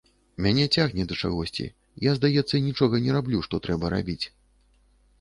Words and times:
Мяне 0.45 0.63
цягне 0.77 1.05
да 1.11 1.17
чагосьці, 1.25 1.67
я, 2.09 2.15
здаецца, 2.21 2.65
нічога 2.71 3.05
не 3.07 3.11
раблю, 3.19 3.47
што 3.49 3.55
трэба 3.67 3.97
рабіць. 3.99 4.23